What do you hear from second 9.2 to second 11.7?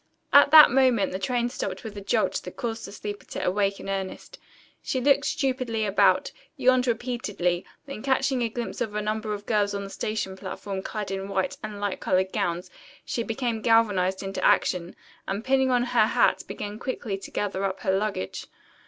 of girls on the station platform, clad in white